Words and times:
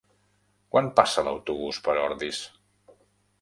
Quan 0.75 0.87
passa 0.99 1.25
l'autobús 1.27 1.81
per 1.89 1.97
Ordis? 2.07 2.41